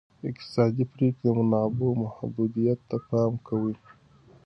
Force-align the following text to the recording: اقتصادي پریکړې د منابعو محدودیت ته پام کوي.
اقتصادي 0.29 0.83
پریکړې 0.93 1.29
د 1.33 1.37
منابعو 1.37 1.99
محدودیت 2.03 2.79
ته 2.89 2.97
پام 3.07 3.33
کوي. 3.47 3.75